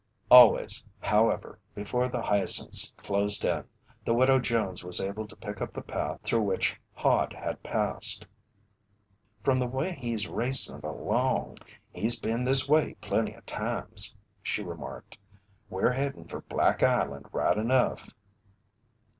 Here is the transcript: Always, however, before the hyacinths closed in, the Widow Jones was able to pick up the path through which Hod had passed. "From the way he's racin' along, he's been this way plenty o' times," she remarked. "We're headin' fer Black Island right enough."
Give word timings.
Always, 0.31 0.83
however, 0.99 1.59
before 1.75 2.09
the 2.09 2.23
hyacinths 2.23 2.91
closed 2.97 3.45
in, 3.45 3.63
the 4.03 4.15
Widow 4.15 4.39
Jones 4.39 4.83
was 4.83 4.99
able 4.99 5.27
to 5.27 5.35
pick 5.35 5.61
up 5.61 5.73
the 5.75 5.83
path 5.83 6.21
through 6.23 6.41
which 6.41 6.75
Hod 6.95 7.33
had 7.33 7.61
passed. 7.61 8.25
"From 9.43 9.59
the 9.59 9.67
way 9.67 9.91
he's 9.93 10.27
racin' 10.27 10.81
along, 10.83 11.59
he's 11.93 12.19
been 12.19 12.45
this 12.45 12.67
way 12.67 12.95
plenty 12.99 13.35
o' 13.35 13.41
times," 13.41 14.17
she 14.41 14.63
remarked. 14.63 15.19
"We're 15.69 15.91
headin' 15.91 16.25
fer 16.25 16.41
Black 16.41 16.81
Island 16.81 17.27
right 17.31 17.55
enough." 17.55 18.09